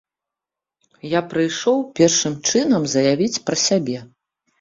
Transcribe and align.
Я 1.09 1.19
прыйшоў 1.33 1.77
першым 1.99 2.33
чынам 2.49 2.87
заявіць 2.95 3.41
пра 3.51 3.57
сябе. 3.67 3.99